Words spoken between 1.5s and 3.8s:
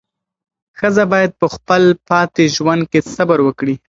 خپل پاتې ژوند کې صبر وکړي.